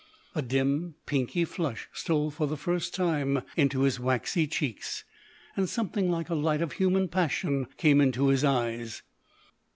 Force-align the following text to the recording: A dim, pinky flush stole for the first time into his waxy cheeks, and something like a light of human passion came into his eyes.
A 0.33 0.41
dim, 0.41 0.95
pinky 1.05 1.45
flush 1.45 1.87
stole 1.93 2.31
for 2.31 2.47
the 2.47 2.57
first 2.57 2.95
time 2.95 3.43
into 3.55 3.81
his 3.81 3.99
waxy 3.99 4.47
cheeks, 4.47 5.03
and 5.55 5.69
something 5.69 6.09
like 6.09 6.27
a 6.31 6.33
light 6.33 6.63
of 6.63 6.71
human 6.71 7.07
passion 7.07 7.67
came 7.77 8.01
into 8.01 8.29
his 8.29 8.43
eyes. 8.43 9.03